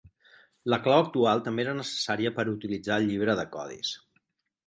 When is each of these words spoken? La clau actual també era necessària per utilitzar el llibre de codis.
La 0.73 0.77
clau 0.87 1.01
actual 1.01 1.43
també 1.47 1.65
era 1.65 1.75
necessària 1.81 2.31
per 2.39 2.47
utilitzar 2.53 2.97
el 3.03 3.07
llibre 3.11 3.35
de 3.41 3.47
codis. 3.57 3.93